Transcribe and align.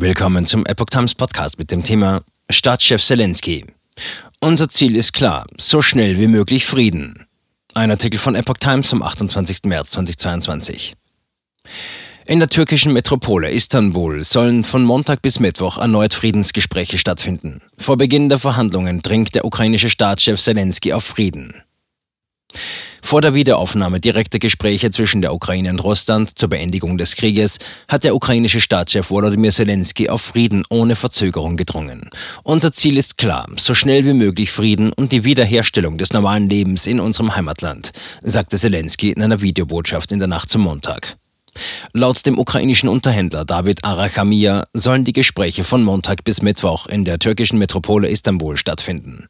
Willkommen 0.00 0.46
zum 0.46 0.64
Epoch 0.64 0.86
Times 0.86 1.16
Podcast 1.16 1.58
mit 1.58 1.72
dem 1.72 1.82
Thema 1.82 2.22
Staatschef 2.48 3.02
Zelensky. 3.02 3.66
Unser 4.38 4.68
Ziel 4.68 4.94
ist 4.94 5.12
klar, 5.12 5.44
so 5.58 5.82
schnell 5.82 6.20
wie 6.20 6.28
möglich 6.28 6.66
Frieden. 6.66 7.26
Ein 7.74 7.90
Artikel 7.90 8.20
von 8.20 8.36
Epoch 8.36 8.58
Times 8.58 8.90
vom 8.90 9.02
28. 9.02 9.64
März 9.64 9.90
2022. 9.90 10.94
In 12.26 12.38
der 12.38 12.48
türkischen 12.48 12.92
Metropole 12.92 13.50
Istanbul 13.50 14.22
sollen 14.22 14.62
von 14.62 14.84
Montag 14.84 15.20
bis 15.20 15.40
Mittwoch 15.40 15.78
erneut 15.78 16.14
Friedensgespräche 16.14 16.96
stattfinden. 16.96 17.60
Vor 17.76 17.96
Beginn 17.96 18.28
der 18.28 18.38
Verhandlungen 18.38 19.02
dringt 19.02 19.34
der 19.34 19.44
ukrainische 19.44 19.90
Staatschef 19.90 20.40
Zelensky 20.40 20.92
auf 20.92 21.02
Frieden. 21.02 21.64
Vor 23.08 23.22
der 23.22 23.32
Wiederaufnahme 23.32 24.00
direkter 24.00 24.38
Gespräche 24.38 24.90
zwischen 24.90 25.22
der 25.22 25.32
Ukraine 25.32 25.70
und 25.70 25.82
Russland 25.82 26.38
zur 26.38 26.50
Beendigung 26.50 26.98
des 26.98 27.16
Krieges 27.16 27.58
hat 27.88 28.04
der 28.04 28.14
ukrainische 28.14 28.60
Staatschef 28.60 29.08
Volodymyr 29.08 29.50
Zelensky 29.50 30.10
auf 30.10 30.20
Frieden 30.20 30.62
ohne 30.68 30.94
Verzögerung 30.94 31.56
gedrungen. 31.56 32.10
Unser 32.42 32.70
Ziel 32.70 32.98
ist 32.98 33.16
klar, 33.16 33.48
so 33.56 33.72
schnell 33.72 34.04
wie 34.04 34.12
möglich 34.12 34.52
Frieden 34.52 34.92
und 34.92 35.10
die 35.10 35.24
Wiederherstellung 35.24 35.96
des 35.96 36.12
normalen 36.12 36.50
Lebens 36.50 36.86
in 36.86 37.00
unserem 37.00 37.34
Heimatland, 37.34 37.92
sagte 38.20 38.58
Zelensky 38.58 39.10
in 39.12 39.22
einer 39.22 39.40
Videobotschaft 39.40 40.12
in 40.12 40.18
der 40.18 40.28
Nacht 40.28 40.50
zum 40.50 40.60
Montag. 40.60 41.16
Laut 41.92 42.24
dem 42.26 42.38
ukrainischen 42.38 42.88
Unterhändler 42.88 43.44
David 43.44 43.84
Arachamia 43.84 44.66
sollen 44.72 45.04
die 45.04 45.12
Gespräche 45.12 45.64
von 45.64 45.82
Montag 45.82 46.24
bis 46.24 46.42
Mittwoch 46.42 46.86
in 46.86 47.04
der 47.04 47.18
türkischen 47.18 47.58
Metropole 47.58 48.08
Istanbul 48.08 48.56
stattfinden. 48.56 49.26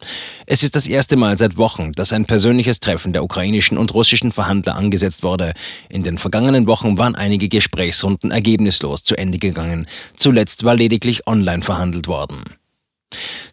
Es 0.46 0.62
ist 0.62 0.76
das 0.76 0.86
erste 0.86 1.16
Mal 1.16 1.38
seit 1.38 1.56
Wochen, 1.56 1.92
dass 1.92 2.12
ein 2.12 2.24
persönliches 2.24 2.80
Treffen 2.80 3.12
der 3.12 3.24
ukrainischen 3.24 3.78
und 3.78 3.94
russischen 3.94 4.32
Verhandler 4.32 4.76
angesetzt 4.76 5.22
wurde. 5.22 5.52
In 5.88 6.02
den 6.02 6.18
vergangenen 6.18 6.66
Wochen 6.66 6.98
waren 6.98 7.14
einige 7.14 7.48
Gesprächsrunden 7.48 8.30
ergebnislos 8.30 9.02
zu 9.02 9.16
Ende 9.16 9.38
gegangen. 9.38 9.86
Zuletzt 10.16 10.64
war 10.64 10.74
lediglich 10.74 11.26
online 11.26 11.62
verhandelt 11.62 12.08
worden. 12.08 12.57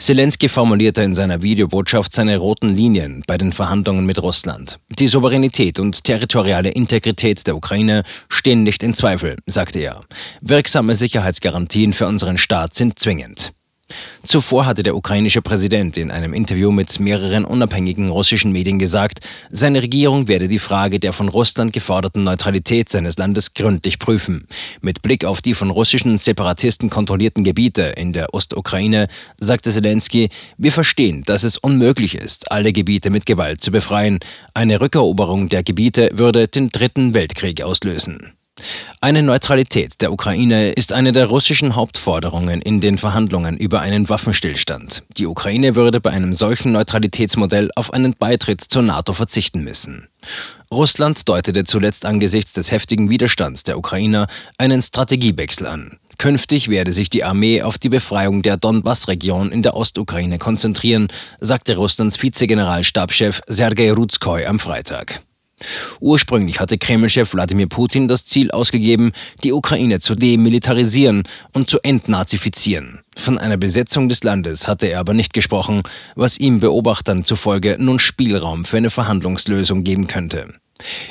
Zelensky 0.05 0.49
formulierte 0.49 1.01
in 1.01 1.15
seiner 1.15 1.41
Videobotschaft 1.41 2.13
seine 2.13 2.37
roten 2.37 2.69
Linien 2.69 3.23
bei 3.25 3.37
den 3.37 3.51
Verhandlungen 3.51 4.05
mit 4.05 4.21
Russland. 4.21 4.77
Die 4.99 5.07
Souveränität 5.07 5.79
und 5.79 6.03
territoriale 6.03 6.69
Integrität 6.69 7.47
der 7.47 7.55
Ukraine 7.55 8.03
stehen 8.29 8.61
nicht 8.61 8.83
in 8.83 8.93
Zweifel, 8.93 9.37
sagte 9.47 9.79
er. 9.79 10.03
Wirksame 10.41 10.95
Sicherheitsgarantien 10.95 11.93
für 11.93 12.05
unseren 12.05 12.37
Staat 12.37 12.75
sind 12.75 12.99
zwingend. 12.99 13.54
Zuvor 14.23 14.65
hatte 14.65 14.81
der 14.81 14.95
ukrainische 14.95 15.43
Präsident 15.43 15.97
in 15.97 16.09
einem 16.09 16.33
Interview 16.33 16.71
mit 16.71 16.99
mehreren 16.99 17.45
unabhängigen 17.45 18.09
russischen 18.09 18.51
Medien 18.51 18.79
gesagt, 18.79 19.19
seine 19.51 19.83
Regierung 19.83 20.27
werde 20.27 20.47
die 20.47 20.59
Frage 20.59 20.99
der 20.99 21.13
von 21.13 21.29
Russland 21.29 21.73
geforderten 21.73 22.21
Neutralität 22.21 22.89
seines 22.89 23.17
Landes 23.17 23.53
gründlich 23.53 23.99
prüfen. 23.99 24.47
Mit 24.81 25.03
Blick 25.03 25.25
auf 25.25 25.43
die 25.43 25.53
von 25.53 25.69
russischen 25.69 26.17
Separatisten 26.17 26.89
kontrollierten 26.89 27.43
Gebiete 27.43 27.83
in 27.83 28.13
der 28.13 28.33
Ostukraine 28.33 29.07
sagte 29.37 29.71
Zelensky, 29.71 30.29
wir 30.57 30.71
verstehen, 30.71 31.23
dass 31.23 31.43
es 31.43 31.57
unmöglich 31.57 32.15
ist, 32.15 32.51
alle 32.51 32.73
Gebiete 32.73 33.11
mit 33.11 33.27
Gewalt 33.27 33.61
zu 33.61 33.71
befreien. 33.71 34.19
Eine 34.55 34.81
Rückeroberung 34.81 35.49
der 35.49 35.63
Gebiete 35.63 36.09
würde 36.13 36.47
den 36.47 36.69
Dritten 36.69 37.13
Weltkrieg 37.13 37.61
auslösen. 37.61 38.34
Eine 39.01 39.21
Neutralität 39.21 40.01
der 40.01 40.11
Ukraine 40.11 40.71
ist 40.71 40.93
eine 40.93 41.11
der 41.11 41.27
russischen 41.27 41.75
Hauptforderungen 41.75 42.61
in 42.61 42.81
den 42.81 42.97
Verhandlungen 42.97 43.57
über 43.57 43.81
einen 43.81 44.09
Waffenstillstand. 44.09 45.03
Die 45.17 45.27
Ukraine 45.27 45.75
würde 45.75 45.99
bei 45.99 46.09
einem 46.09 46.33
solchen 46.33 46.71
Neutralitätsmodell 46.71 47.69
auf 47.75 47.93
einen 47.93 48.15
Beitritt 48.17 48.61
zur 48.61 48.81
NATO 48.81 49.13
verzichten 49.13 49.63
müssen. 49.63 50.07
Russland 50.71 51.27
deutete 51.27 51.65
zuletzt 51.65 52.05
angesichts 52.05 52.53
des 52.53 52.71
heftigen 52.71 53.09
Widerstands 53.09 53.63
der 53.63 53.77
Ukrainer 53.77 54.27
einen 54.57 54.81
Strategiewechsel 54.81 55.67
an. 55.67 55.99
Künftig 56.17 56.69
werde 56.69 56.93
sich 56.93 57.09
die 57.09 57.23
Armee 57.23 57.61
auf 57.61 57.77
die 57.77 57.89
Befreiung 57.89 58.41
der 58.41 58.57
Donbass-Region 58.57 59.51
in 59.51 59.61
der 59.61 59.75
Ostukraine 59.75 60.39
konzentrieren, 60.39 61.09
sagte 61.41 61.75
Russlands 61.75 62.21
Vizegeneralstabschef 62.21 63.41
Sergei 63.47 63.91
Ruzkoi 63.91 64.45
am 64.47 64.59
Freitag. 64.59 65.21
Ursprünglich 65.99 66.59
hatte 66.59 66.77
Kreml-Chef 66.77 67.33
Wladimir 67.33 67.67
Putin 67.67 68.07
das 68.07 68.25
Ziel 68.25 68.51
ausgegeben, 68.51 69.11
die 69.43 69.53
Ukraine 69.53 69.99
zu 69.99 70.15
demilitarisieren 70.15 71.23
und 71.53 71.69
zu 71.69 71.79
entnazifizieren. 71.81 73.01
Von 73.17 73.37
einer 73.37 73.57
Besetzung 73.57 74.09
des 74.09 74.23
Landes 74.23 74.67
hatte 74.67 74.87
er 74.87 74.99
aber 74.99 75.13
nicht 75.13 75.33
gesprochen, 75.33 75.83
was 76.15 76.37
ihm 76.37 76.59
Beobachtern 76.59 77.23
zufolge 77.23 77.77
nun 77.79 77.99
Spielraum 77.99 78.65
für 78.65 78.77
eine 78.77 78.89
Verhandlungslösung 78.89 79.83
geben 79.83 80.07
könnte. 80.07 80.53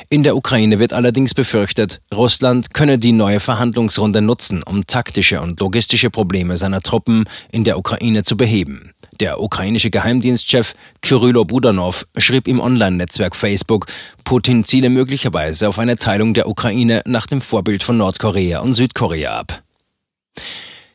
In 0.09 0.23
der 0.23 0.35
Ukraine 0.35 0.79
wird 0.79 0.93
allerdings 0.93 1.33
befürchtet, 1.33 1.99
Russland 2.13 2.73
könne 2.73 2.97
die 2.97 3.11
neue 3.11 3.39
Verhandlungsrunde 3.39 4.21
nutzen, 4.21 4.61
um 4.63 4.85
taktische 4.85 5.41
und 5.41 5.59
logistische 5.59 6.09
Probleme 6.09 6.55
seiner 6.57 6.81
Truppen 6.81 7.25
in 7.51 7.63
der 7.63 7.77
Ukraine 7.77 8.23
zu 8.23 8.37
beheben. 8.37 8.91
Der 9.19 9.41
ukrainische 9.41 9.89
Geheimdienstchef 9.89 10.73
Kyrylo 11.01 11.45
Budanov 11.45 12.05
schrieb 12.17 12.47
im 12.47 12.59
Online-Netzwerk 12.59 13.35
Facebook, 13.35 13.87
Putin 14.23 14.65
ziele 14.65 14.89
möglicherweise 14.89 15.67
auf 15.67 15.79
eine 15.79 15.95
Teilung 15.95 16.33
der 16.33 16.47
Ukraine 16.47 17.01
nach 17.05 17.25
dem 17.25 17.41
Vorbild 17.41 17.81
von 17.81 17.97
Nordkorea 17.97 18.59
und 18.59 18.73
Südkorea 18.73 19.39
ab. 19.39 19.63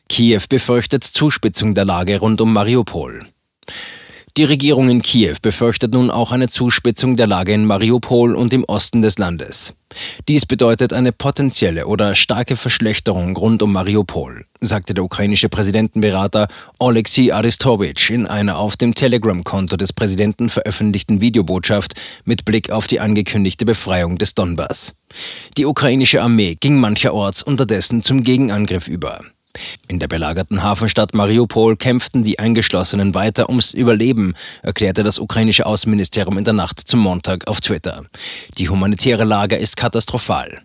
Kiew 0.07 0.41
befürchtet 0.49 1.03
Zuspitzung 1.03 1.73
der 1.73 1.85
Lage 1.85 2.19
rund 2.19 2.41
um 2.41 2.53
Mariupol. 2.53 3.25
Die 4.37 4.45
Regierung 4.45 4.89
in 4.89 5.01
Kiew 5.01 5.35
befürchtet 5.41 5.93
nun 5.93 6.09
auch 6.09 6.31
eine 6.31 6.47
Zuspitzung 6.47 7.17
der 7.17 7.27
Lage 7.27 7.51
in 7.51 7.65
Mariupol 7.65 8.33
und 8.33 8.53
im 8.53 8.63
Osten 8.63 9.01
des 9.01 9.17
Landes. 9.17 9.73
Dies 10.29 10.45
bedeutet 10.45 10.93
eine 10.93 11.11
potenzielle 11.11 11.85
oder 11.85 12.15
starke 12.15 12.55
Verschlechterung 12.55 13.35
rund 13.35 13.61
um 13.61 13.73
Mariupol, 13.73 14.45
sagte 14.61 14.93
der 14.93 15.03
ukrainische 15.03 15.49
Präsidentenberater 15.49 16.47
Oleksiy 16.79 17.33
Aristowitsch 17.33 18.09
in 18.09 18.25
einer 18.25 18.57
auf 18.57 18.77
dem 18.77 18.95
Telegram-Konto 18.95 19.75
des 19.75 19.91
Präsidenten 19.91 20.47
veröffentlichten 20.47 21.19
Videobotschaft 21.19 21.95
mit 22.23 22.45
Blick 22.45 22.71
auf 22.71 22.87
die 22.87 23.01
angekündigte 23.01 23.65
Befreiung 23.65 24.17
des 24.17 24.33
Donbass. 24.33 24.95
Die 25.57 25.65
ukrainische 25.65 26.21
Armee 26.21 26.55
ging 26.57 26.77
mancherorts 26.77 27.43
unterdessen 27.43 28.01
zum 28.01 28.23
Gegenangriff 28.23 28.87
über. 28.87 29.19
In 29.87 29.99
der 29.99 30.07
belagerten 30.07 30.63
Hafenstadt 30.63 31.13
Mariupol 31.13 31.75
kämpften 31.75 32.23
die 32.23 32.39
Eingeschlossenen 32.39 33.13
weiter 33.13 33.49
ums 33.49 33.73
Überleben, 33.73 34.33
erklärte 34.63 35.03
das 35.03 35.19
ukrainische 35.19 35.65
Außenministerium 35.65 36.37
in 36.37 36.43
der 36.43 36.53
Nacht 36.53 36.79
zum 36.79 37.01
Montag 37.01 37.47
auf 37.47 37.61
Twitter. 37.61 38.05
Die 38.57 38.69
humanitäre 38.69 39.25
Lage 39.25 39.55
ist 39.55 39.77
katastrophal. 39.77 40.61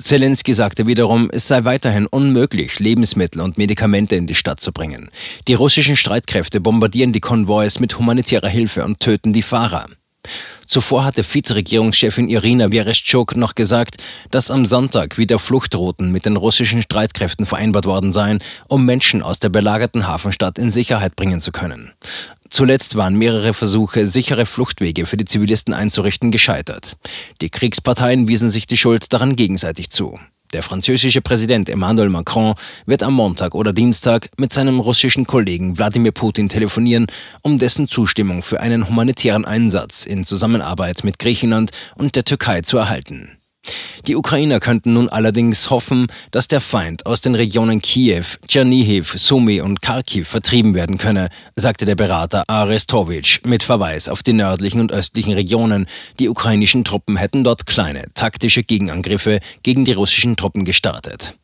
Zelensky 0.00 0.54
sagte 0.54 0.86
wiederum, 0.86 1.30
es 1.32 1.48
sei 1.48 1.64
weiterhin 1.64 2.06
unmöglich, 2.06 2.78
Lebensmittel 2.78 3.42
und 3.42 3.58
Medikamente 3.58 4.16
in 4.16 4.26
die 4.26 4.34
Stadt 4.34 4.60
zu 4.60 4.72
bringen. 4.72 5.10
Die 5.48 5.54
russischen 5.54 5.96
Streitkräfte 5.96 6.60
bombardieren 6.60 7.12
die 7.12 7.20
Konvois 7.20 7.80
mit 7.80 7.98
humanitärer 7.98 8.48
Hilfe 8.48 8.84
und 8.84 9.00
töten 9.00 9.32
die 9.32 9.42
Fahrer. 9.42 9.86
Zuvor 10.66 11.04
hatte 11.04 11.22
Vizeregierungschefin 11.22 12.28
Irina 12.28 12.68
Vereshchuk 12.68 13.36
noch 13.36 13.54
gesagt, 13.54 13.96
dass 14.30 14.50
am 14.50 14.66
Sonntag 14.66 15.18
wieder 15.18 15.38
Fluchtrouten 15.38 16.12
mit 16.12 16.26
den 16.26 16.36
russischen 16.36 16.82
Streitkräften 16.82 17.46
vereinbart 17.46 17.86
worden 17.86 18.12
seien, 18.12 18.38
um 18.68 18.84
Menschen 18.84 19.22
aus 19.22 19.38
der 19.38 19.48
belagerten 19.48 20.06
Hafenstadt 20.06 20.58
in 20.58 20.70
Sicherheit 20.70 21.16
bringen 21.16 21.40
zu 21.40 21.52
können. 21.52 21.92
Zuletzt 22.50 22.96
waren 22.96 23.14
mehrere 23.14 23.52
Versuche, 23.52 24.06
sichere 24.06 24.46
Fluchtwege 24.46 25.06
für 25.06 25.16
die 25.16 25.26
Zivilisten 25.26 25.74
einzurichten, 25.74 26.30
gescheitert. 26.30 26.96
Die 27.40 27.50
Kriegsparteien 27.50 28.26
wiesen 28.26 28.50
sich 28.50 28.66
die 28.66 28.78
Schuld 28.78 29.12
daran 29.12 29.36
gegenseitig 29.36 29.90
zu. 29.90 30.18
Der 30.52 30.62
französische 30.62 31.20
Präsident 31.20 31.68
Emmanuel 31.68 32.08
Macron 32.08 32.54
wird 32.86 33.02
am 33.02 33.14
Montag 33.14 33.54
oder 33.54 33.72
Dienstag 33.72 34.30
mit 34.38 34.52
seinem 34.52 34.80
russischen 34.80 35.26
Kollegen 35.26 35.76
Wladimir 35.76 36.12
Putin 36.12 36.48
telefonieren, 36.48 37.06
um 37.42 37.58
dessen 37.58 37.86
Zustimmung 37.86 38.42
für 38.42 38.60
einen 38.60 38.88
humanitären 38.88 39.44
Einsatz 39.44 40.06
in 40.06 40.24
Zusammenarbeit 40.24 41.04
mit 41.04 41.18
Griechenland 41.18 41.70
und 41.96 42.16
der 42.16 42.24
Türkei 42.24 42.62
zu 42.62 42.78
erhalten. 42.78 43.37
Die 44.06 44.16
Ukrainer 44.16 44.60
könnten 44.60 44.94
nun 44.94 45.08
allerdings 45.08 45.70
hoffen, 45.70 46.06
dass 46.30 46.48
der 46.48 46.60
Feind 46.60 47.06
aus 47.06 47.20
den 47.20 47.34
Regionen 47.34 47.82
Kiew, 47.82 48.24
Tschernihiv, 48.46 49.14
Sumy 49.16 49.60
und 49.60 49.82
Kharkiv 49.82 50.28
vertrieben 50.28 50.74
werden 50.74 50.98
könne, 50.98 51.28
sagte 51.56 51.84
der 51.84 51.94
Berater 51.94 52.44
Arestowitsch 52.48 53.40
mit 53.44 53.62
Verweis 53.62 54.08
auf 54.08 54.22
die 54.22 54.32
nördlichen 54.32 54.80
und 54.80 54.92
östlichen 54.92 55.32
Regionen. 55.32 55.86
Die 56.18 56.28
ukrainischen 56.28 56.84
Truppen 56.84 57.16
hätten 57.16 57.44
dort 57.44 57.66
kleine 57.66 58.06
taktische 58.14 58.62
Gegenangriffe 58.62 59.40
gegen 59.62 59.84
die 59.84 59.92
russischen 59.92 60.36
Truppen 60.36 60.64
gestartet. 60.64 61.34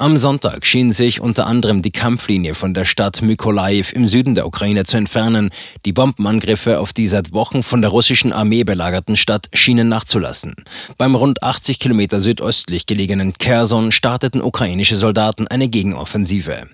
Am 0.00 0.16
Sonntag 0.16 0.64
schien 0.64 0.92
sich 0.92 1.20
unter 1.20 1.46
anderem 1.46 1.82
die 1.82 1.90
Kampflinie 1.90 2.54
von 2.54 2.72
der 2.72 2.86
Stadt 2.86 3.20
Mykolaiv 3.20 3.92
im 3.92 4.08
Süden 4.08 4.34
der 4.34 4.46
Ukraine 4.46 4.84
zu 4.84 4.96
entfernen. 4.96 5.50
Die 5.84 5.92
Bombenangriffe 5.92 6.80
auf 6.80 6.94
die 6.94 7.06
seit 7.06 7.34
Wochen 7.34 7.62
von 7.62 7.82
der 7.82 7.90
russischen 7.90 8.32
Armee 8.32 8.64
belagerten 8.64 9.14
Stadt 9.14 9.48
schienen 9.52 9.90
nachzulassen. 9.90 10.54
Beim 10.96 11.14
rund 11.14 11.42
80 11.42 11.78
Kilometer 11.78 12.22
südöstlich 12.22 12.86
gelegenen 12.86 13.34
Kherson 13.34 13.92
starteten 13.92 14.40
ukrainische 14.40 14.96
Soldaten 14.96 15.48
eine 15.48 15.68
Gegenoffensive. 15.68 16.68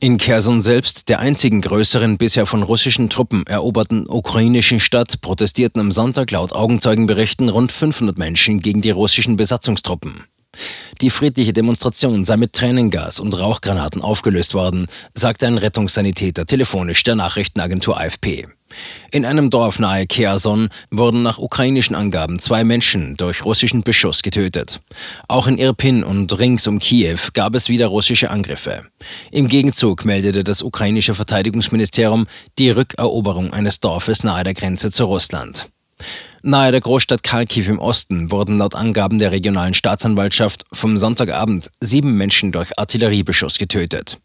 In 0.00 0.18
Kherson 0.18 0.60
selbst, 0.60 1.08
der 1.08 1.20
einzigen 1.20 1.62
größeren 1.62 2.18
bisher 2.18 2.44
von 2.44 2.62
russischen 2.62 3.08
Truppen 3.08 3.46
eroberten 3.46 4.06
ukrainischen 4.06 4.80
Stadt, 4.80 5.22
protestierten 5.22 5.80
am 5.80 5.92
Sonntag 5.92 6.30
laut 6.30 6.52
Augenzeugenberichten 6.52 7.48
rund 7.48 7.72
500 7.72 8.18
Menschen 8.18 8.60
gegen 8.60 8.82
die 8.82 8.90
russischen 8.90 9.36
Besatzungstruppen. 9.36 10.24
Die 11.00 11.10
friedliche 11.10 11.52
Demonstration 11.52 12.24
sei 12.24 12.36
mit 12.36 12.52
Tränengas 12.52 13.20
und 13.20 13.38
Rauchgranaten 13.38 14.02
aufgelöst 14.02 14.54
worden, 14.54 14.86
sagte 15.14 15.46
ein 15.46 15.58
Rettungssanitäter 15.58 16.46
telefonisch 16.46 17.02
der 17.02 17.16
Nachrichtenagentur 17.16 17.98
AFP. 17.98 18.46
In 19.10 19.24
einem 19.24 19.50
Dorf 19.50 19.78
nahe 19.78 20.06
Kherson 20.06 20.68
wurden 20.90 21.22
nach 21.22 21.38
ukrainischen 21.38 21.94
Angaben 21.94 22.38
zwei 22.40 22.64
Menschen 22.64 23.16
durch 23.16 23.44
russischen 23.44 23.82
Beschuss 23.82 24.22
getötet. 24.22 24.80
Auch 25.28 25.46
in 25.46 25.58
Irpin 25.58 26.04
und 26.04 26.38
rings 26.38 26.66
um 26.66 26.78
Kiew 26.78 27.18
gab 27.32 27.54
es 27.54 27.68
wieder 27.68 27.86
russische 27.86 28.30
Angriffe. 28.30 28.86
Im 29.30 29.48
Gegenzug 29.48 30.04
meldete 30.04 30.44
das 30.44 30.62
ukrainische 30.62 31.14
Verteidigungsministerium 31.14 32.26
die 32.58 32.70
Rückeroberung 32.70 33.52
eines 33.52 33.80
Dorfes 33.80 34.24
nahe 34.24 34.44
der 34.44 34.54
Grenze 34.54 34.90
zu 34.90 35.04
Russland. 35.04 35.68
Nahe 36.46 36.70
der 36.70 36.80
Großstadt 36.80 37.24
Kharkiv 37.24 37.68
im 37.68 37.80
Osten 37.80 38.30
wurden 38.30 38.58
laut 38.58 38.76
Angaben 38.76 39.18
der 39.18 39.32
regionalen 39.32 39.74
Staatsanwaltschaft 39.74 40.62
vom 40.72 40.96
Sonntagabend 40.96 41.70
sieben 41.80 42.16
Menschen 42.16 42.52
durch 42.52 42.78
Artilleriebeschuss 42.78 43.58
getötet. 43.58 44.18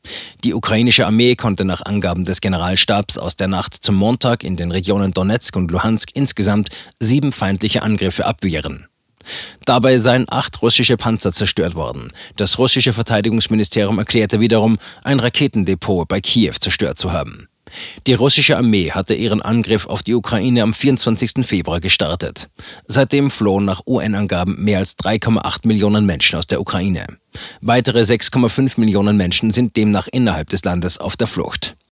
Die 0.43 0.53
ukrainische 0.53 1.07
Armee 1.07 1.35
konnte 1.35 1.65
nach 1.65 1.81
Angaben 1.83 2.23
des 2.23 2.39
Generalstabs 2.39 3.17
aus 3.17 3.37
der 3.37 3.47
Nacht 3.47 3.73
zum 3.73 3.95
Montag 3.95 4.43
in 4.43 4.55
den 4.55 4.69
Regionen 4.69 5.13
Donetsk 5.15 5.55
und 5.55 5.71
Luhansk 5.71 6.11
insgesamt 6.13 6.69
sieben 6.99 7.31
feindliche 7.31 7.81
Angriffe 7.81 8.25
abwehren. 8.25 8.85
Dabei 9.65 9.97
seien 9.97 10.25
acht 10.29 10.61
russische 10.61 10.97
Panzer 10.97 11.33
zerstört 11.33 11.73
worden. 11.73 12.11
Das 12.35 12.59
russische 12.59 12.93
Verteidigungsministerium 12.93 13.97
erklärte 13.97 14.39
wiederum, 14.39 14.77
ein 15.03 15.19
Raketendepot 15.19 16.07
bei 16.07 16.21
Kiew 16.21 16.53
zerstört 16.59 16.99
zu 16.99 17.11
haben. 17.11 17.47
Die 18.07 18.13
russische 18.13 18.57
Armee 18.57 18.91
hatte 18.91 19.13
ihren 19.13 19.41
Angriff 19.41 19.85
auf 19.85 20.01
die 20.01 20.15
Ukraine 20.15 20.63
am 20.63 20.73
24. 20.73 21.45
Februar 21.45 21.79
gestartet. 21.79 22.49
Seitdem 22.85 23.31
flohen 23.31 23.65
nach 23.65 23.81
UN-Angaben 23.85 24.63
mehr 24.63 24.79
als 24.79 24.97
3,8 24.97 25.67
Millionen 25.67 26.05
Menschen 26.05 26.39
aus 26.39 26.47
der 26.47 26.61
Ukraine. 26.61 27.05
Weitere 27.61 28.01
6,5 28.01 28.79
Millionen 28.79 29.17
Menschen 29.17 29.51
sind 29.51 29.77
demnach 29.77 30.07
innerhalb 30.11 30.49
des 30.49 30.63
Landes 30.63 30.97
auf 30.97 31.17
der 31.17 31.27
Flucht. 31.27 31.75